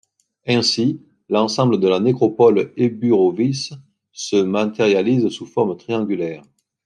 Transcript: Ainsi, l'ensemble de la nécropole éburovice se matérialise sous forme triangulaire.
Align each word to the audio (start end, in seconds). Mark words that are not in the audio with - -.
Ainsi, 0.47 0.99
l'ensemble 1.29 1.79
de 1.79 1.87
la 1.87 1.99
nécropole 1.99 2.73
éburovice 2.75 3.73
se 4.11 4.35
matérialise 4.37 5.29
sous 5.29 5.45
forme 5.45 5.77
triangulaire. 5.77 6.41